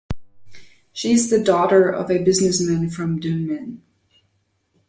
She 0.93 1.11
is 1.11 1.29
the 1.29 1.43
daughter 1.43 1.87
of 1.91 2.09
a 2.09 2.23
businessman 2.23 2.89
from 2.89 3.19
Dülmen. 3.19 3.81